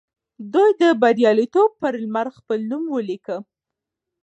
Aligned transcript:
دوی 0.53 0.69
د 0.81 0.83
بریالیتوب 1.01 1.69
پر 1.81 1.93
لمر 2.03 2.27
خپل 2.37 2.59
نوم 2.71 2.83
ولیکه. 2.95 3.37